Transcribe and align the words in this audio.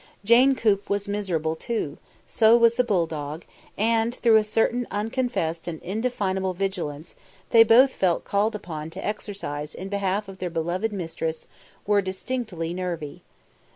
Jane 0.25 0.55
Coop 0.55 0.89
was 0.89 1.07
miserable 1.07 1.55
too; 1.55 1.99
so 2.25 2.57
was 2.57 2.73
the 2.73 2.83
bulldog, 2.83 3.45
and, 3.77 4.15
through 4.15 4.37
a 4.37 4.43
certain 4.43 4.87
unconfessed 4.89 5.67
and 5.67 5.79
indefinable 5.83 6.55
vigilance 6.55 7.13
they 7.51 7.61
both 7.63 7.91
felt 7.97 8.23
called 8.23 8.55
upon 8.55 8.89
to 8.89 9.05
exercise 9.05 9.75
in 9.75 9.89
behalf 9.89 10.27
of 10.27 10.39
their 10.39 10.49
beloved 10.49 10.91
mistress, 10.91 11.47
were 11.85 12.01
distinctly 12.01 12.73
nervy. 12.73 13.21